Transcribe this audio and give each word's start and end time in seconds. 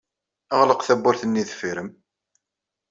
Ɣleq 0.59 0.81
tawwurt-nni 0.83 1.43
deffir-m. 1.47 1.89